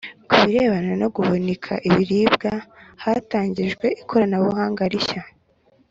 [0.29, 2.51] Ku birebana no guhunika ibiribwa
[3.03, 5.21] hatangijwe ikoranabuhanga rishya